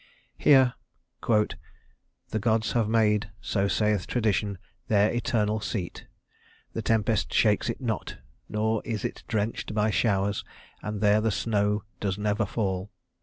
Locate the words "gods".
2.39-2.71